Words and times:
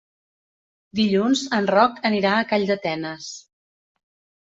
Dilluns 0.99 1.43
en 1.57 1.67
Roc 1.71 1.99
anirà 2.11 2.31
a 2.37 2.47
Calldetenes. 2.53 3.29